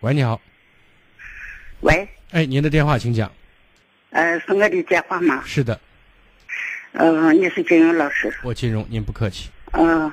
[0.00, 0.40] 喂，你好。
[1.80, 3.28] 喂，哎，您的电话请讲。
[4.10, 5.42] 呃，是我的电话吗？
[5.44, 5.80] 是的，
[6.92, 8.32] 呃，你是金融老师。
[8.44, 9.50] 我金融，您不客气。
[9.72, 10.12] 嗯、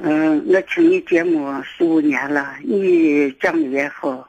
[0.00, 4.28] 嗯、我听你节目十五年了，你讲的也好，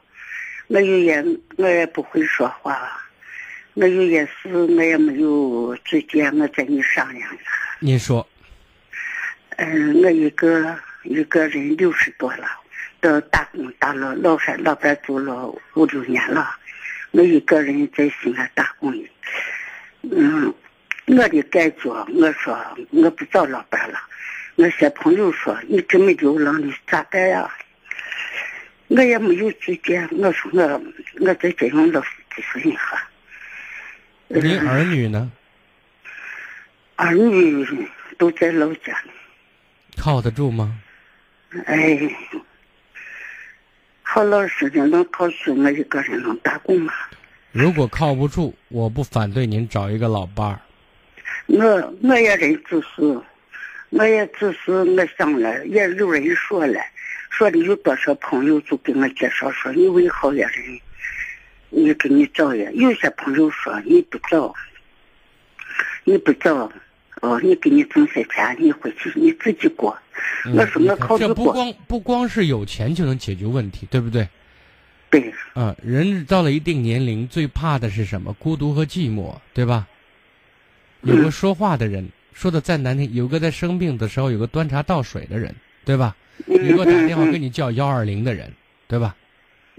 [0.68, 1.24] 我有也
[1.56, 3.02] 我也不会说话，
[3.74, 7.28] 我有些事我也没有直接我跟你商量。
[7.80, 8.24] 您说，
[9.56, 12.46] 嗯、我一个一个人六十多了，
[13.04, 16.56] 到打工打了老汉老板做了五六年了，
[17.10, 18.94] 我一个人在西安打工。
[20.00, 20.54] 嗯，
[21.08, 22.58] 我的感觉，我说
[22.92, 24.00] 我不找老伴了。
[24.54, 27.54] 那些朋友说你这么流浪的咋办呀？
[28.88, 30.82] 我也没有主见，我说我
[31.20, 33.06] 我在金融老师咨询一下。
[34.28, 35.30] 您嗯儿女呢？
[36.96, 39.12] 儿女都在老家呢。
[39.98, 40.80] 靠得住吗？
[41.66, 41.98] 哎，
[44.14, 46.94] 好老师的能靠住，我一个人能打工吗？
[47.50, 50.60] 如果靠不住，我不反对您找一个老伴儿。
[51.48, 53.20] 我我也人自私，
[53.90, 56.80] 我也自私我想了，也有人说了，
[57.28, 60.80] 说的有多少朋友就给我介绍说你为好些人，
[61.70, 62.70] 你给你找呀。
[62.74, 64.54] 有些朋友说你不找，
[66.04, 66.70] 你不找，
[67.24, 69.96] 哦，你给你挣些钱，你回去你自己过。
[70.44, 74.28] 嗯我说我考这虑过，不光不光是有钱就能解决问题，对不对？
[75.10, 78.32] 对，啊，人到了一定年龄，最怕的是什么？
[78.34, 79.88] 孤独和寂寞，对吧？
[81.00, 86.14] 有个说话的人，说的再难听，有个在生病的时候有个端茶倒水的人，对吧？
[86.46, 88.52] 有个打电话跟你叫幺二零的人，
[88.86, 89.16] 对吧？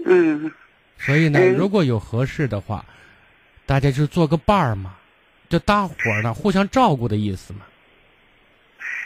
[0.04, 0.50] 嗯。
[0.98, 2.84] 所以呢，嗯如果有合适的话，
[3.66, 4.96] 大家就做个伴儿嘛，
[5.48, 7.60] 这大伙儿呢，互相照顾的意思嘛。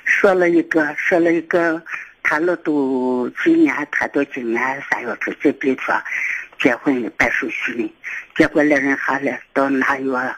[0.05, 1.83] 说了一个，说了一个，
[2.23, 5.95] 他了都去年，他到今年三月份准备说
[6.59, 7.95] 结婚办手续呢，
[8.37, 10.35] 结果来人下来到腊月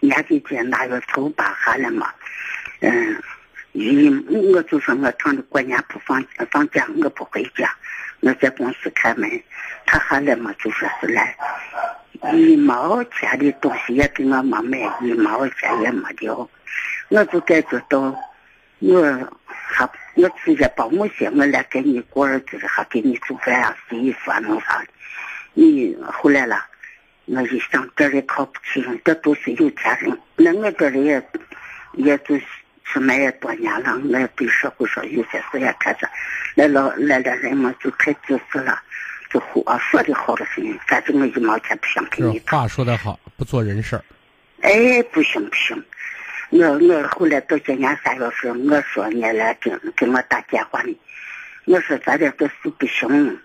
[0.00, 2.12] 年底间腊月头八下来嘛，
[2.80, 3.22] 嗯，
[3.72, 4.08] 一
[4.52, 7.72] 我就说我趁着过年不放放假，我不回家，
[8.20, 9.30] 我在公司开门，
[9.86, 11.36] 他下来嘛就说是来。
[12.34, 16.48] 一毛钱的东西也给我妈买，一毛钱也没掉，
[17.08, 18.14] 我就感觉到。
[18.84, 19.00] 我
[19.46, 24.82] 还我直接保姆些，我来给你过日子，还给你做饭啊、洗衣服、弄啥。
[25.54, 26.66] 你后来了，
[27.26, 30.18] 我一想这里靠不起，这都是有钱人。
[30.34, 31.22] 那我这里也
[31.92, 32.42] 也就是
[32.84, 36.08] 吃卖也多年了，我也对社会上有些事也开始
[36.56, 38.82] 来了来了人们就太自私了，
[39.32, 42.60] 就话说的好的很，反正我一毛钱不想给你掏。
[42.60, 44.04] 话说得好，不做人事儿。
[44.60, 45.82] 哎，不行不行，
[46.50, 50.94] 我我后来到今年三月份，我说你来给给我打电话呢，
[51.64, 53.40] 我说咱这个事不行，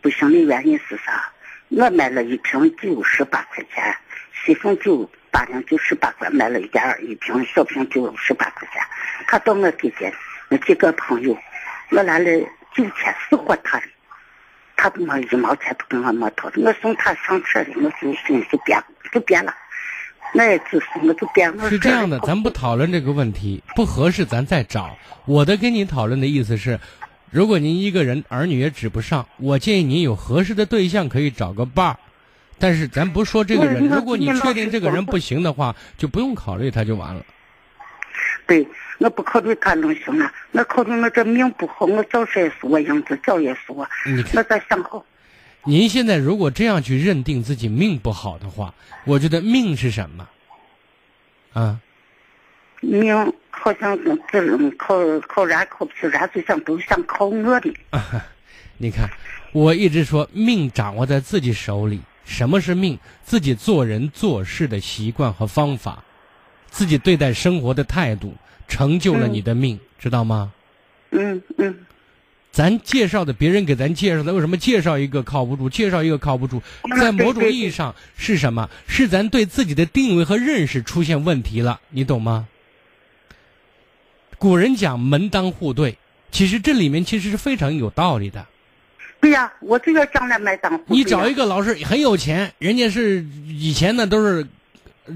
[0.00, 1.28] 不行的原因是啥？
[1.70, 3.96] 我买了一瓶酒十八块钱，
[4.44, 8.80] 西凤酒八瓶酒十八块，买了一点二一瓶小瓶酒十八块钱。
[9.26, 10.12] 他到我给前，
[10.50, 11.36] 我几个朋友，
[11.90, 12.30] 我拿了
[12.72, 13.86] 九千死活他的，
[14.84, 18.78] 他他妈一毛钱不跟我没掏的，我送他上车了，我就心就变
[19.10, 19.54] 就变了。
[20.34, 21.70] 那也就是我就变了。
[21.70, 24.94] 是这样的，咱不讨论这个问题，不合适咱再找。
[25.24, 26.78] 我的跟您讨论的意思是，
[27.30, 31.96] 如果您一个人儿女也指不上，我建议您有合适的对象可以找个伴儿。
[32.58, 37.24] 但是咱不说这个人，如果你确定这个人不行的话，就不用考虑他就完了。
[38.46, 38.66] 对，
[38.98, 45.04] 我不考虑他能行了，我考虑我这命不好，我早生也是我，养子早也是我，你看我咋想好？
[45.64, 50.28] 您现在如果这样去认定自己命不好的话，我觉得命是什么？
[51.54, 51.80] 啊，
[52.80, 53.14] 命
[53.50, 57.72] 好像跟自人考考然考不起人，就想都想靠我的。
[58.76, 59.08] 你看，
[59.52, 62.00] 我一直说命掌握在自己手里。
[62.26, 62.98] 什么是命？
[63.22, 66.02] 自己做人做事的习惯和方法，
[66.74, 68.34] 自己对待生活的态度，
[68.66, 70.52] 成就了你的命，知道吗？
[71.12, 71.72] 嗯嗯，
[72.50, 76.60] 咱介绍的，别人给咱介绍的，为什么介绍一个靠不住，介绍一个靠不住？
[76.98, 78.68] 在某种意义上是什么？
[78.88, 82.48] 是咱对自己的定位和认识出现问题了，你懂吗？
[84.36, 85.96] 古人讲门当户对，
[86.32, 88.44] 其实这里面其实是非常有道理的。
[89.20, 90.84] 对呀，我就要将来买当户。
[90.88, 94.44] 你找一个老师很有钱，人家是以前呢都是，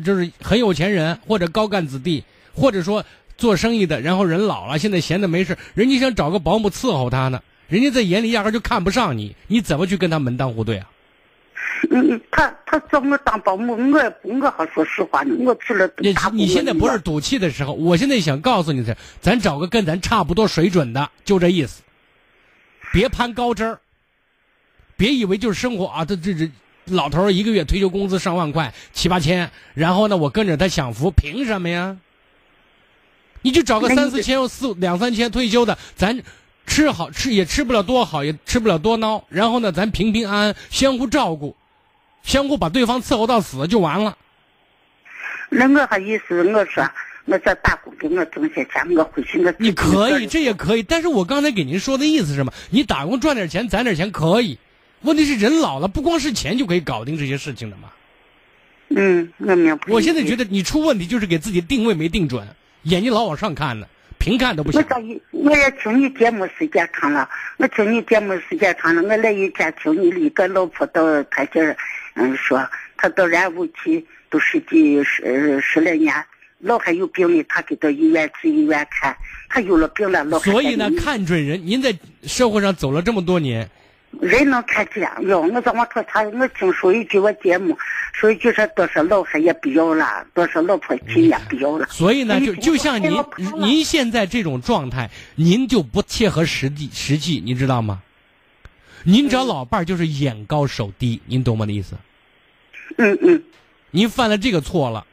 [0.05, 2.25] 就是很有钱人或者高干子弟，
[2.55, 3.05] 或者说
[3.37, 10.91] 做生意的，然后人老了，现在闲的没事，人家想找个保姆伺候他呢，人家在眼里压根就看不上你，你怎么去跟他门当户对啊？
[11.91, 21.83] 嗯嗯，他他找我当保姆，我我还说实话呢，我去了你你现在不是赌气的时候，我现在想告诉你的，咱找个跟咱差不多水准的，就这意思，
[22.93, 23.79] 别攀高枝儿，
[24.97, 26.51] 别以为就是生活啊，这这这
[26.91, 31.97] 老头一个月退休工资上万块七八千，然后呢我跟着他享福，凭什么呀？
[33.43, 36.23] 你就找个三四千、四两三千退休的，咱
[36.67, 41.57] 吃好吃也吃不了多好，也吃不了多孬，然后呢咱平平安安相互照顾，
[42.23, 44.17] 相互把对方伺候到死就完了。
[45.51, 46.87] 那我还意思，我说
[47.27, 50.83] 我在打工给我挣些钱，我回去我你可以，这也可以。
[50.83, 52.53] 但是我刚才给您说的意思是什么？
[52.71, 54.59] 你打工赚点钱，攒点钱可以。
[55.03, 57.91] 问题是人老了，不光是钱就可以搞定这些事情的嘛。
[58.89, 59.85] 嗯，我明白。
[59.89, 62.47] 我现在觉得你出问题就是给自己定位没定准，
[62.85, 63.87] 眼睛老往上看呢，
[64.19, 64.81] 平看都不行。
[64.81, 67.29] 我早一我也听你节目时间长了，
[67.59, 71.77] 我听你节目时间长了，我那一天听你的一个老婆到他这儿，
[72.15, 72.67] 嗯，说
[72.97, 76.15] 他到染屋去都十几十十来年，
[76.61, 79.15] 老还有病呢，他给到医院去医院看，
[79.51, 81.65] 他有了病了，老所以呢，看准人。
[81.65, 83.69] 您在社会上走了这么多年，
[84.21, 85.41] 人能看见哟。
[85.41, 87.77] 我怎么说他，我听说一句我节目，
[88.13, 91.87] 说一句说多少老汉也不要了，多少老婆亲也不要了。
[91.91, 93.11] 所以呢，哎就就像您
[93.59, 98.03] 您现在这种状态，您就不切合实际实际，你知道吗？
[99.05, 101.95] 您找老伴儿就是眼高手低，您懂我的意思？
[102.97, 103.43] 嗯嗯
[103.91, 105.07] 您犯了这个错了。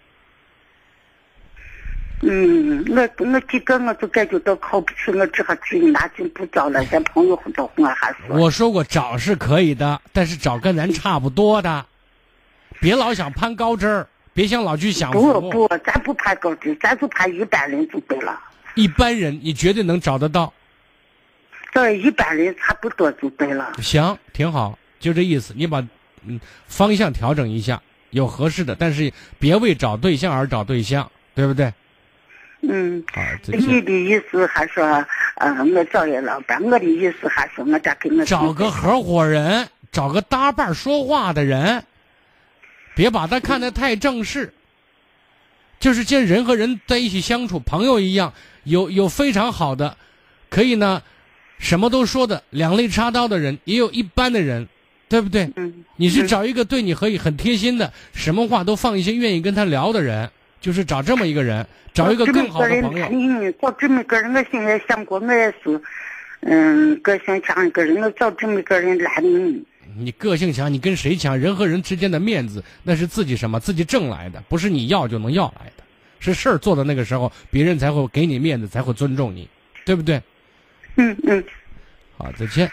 [2.22, 8.38] 嗯，我我几个我都感觉到靠不住，我只好去拿进不找了，咱朋友都我还说。
[8.38, 11.86] 我说过找是可以的，但是找跟咱差不多的，
[12.80, 15.50] 别老想攀高枝儿，别想老去想不福。
[15.50, 18.40] 不，咱不攀高枝，咱就攀一般人就对了。
[18.76, 20.52] 一般人你绝对能找得到。
[21.74, 23.74] 对一般人差不多就对了。
[23.82, 25.54] 行，挺好，就这意思。
[25.56, 25.86] 你把
[26.26, 27.82] 嗯方向调整一下，
[28.12, 31.74] 有合适的，但是别为找对象而找对象，对不对？
[32.70, 33.04] 嗯，
[33.46, 34.84] 你的意思还说，
[35.36, 41.84] 呃，我找一个老板，我的意思还说我再给我找个合伙人，找个搭伴说话的人，
[42.96, 44.54] 别把他看得太正式。
[45.78, 48.34] 就是见人和人在一起相处，朋友一样，
[48.64, 49.98] 有有非常好的，
[50.50, 51.04] 可以呢，
[51.60, 54.68] 什么都说的两肋插刀的人，也有一般的人，
[55.10, 55.52] 对不对？
[55.58, 60.32] 嗯，你是找一个对你可以很贴心的，什么话都放一些，愿意跟他聊的人，
[60.66, 61.64] 就是找这么一个人，
[61.94, 63.08] 找一个更好的朋友。
[63.12, 65.80] 嗯，找这么一个人，我现在想过，我也是，
[66.40, 69.64] 嗯，个性强一个人，我找这么一个人来，嗯，
[69.96, 71.38] 你个性强，你跟谁强？
[71.38, 73.60] 人和人之间的面子，那是自己什么？
[73.60, 75.84] 自己挣来的，不是你要就能要来的。
[76.18, 79.48] 是事儿做的那个时候，别人才会给你面子，才会尊重你，
[79.86, 80.20] 对不对？
[80.96, 81.44] 嗯嗯。
[82.18, 82.68] 好，再见。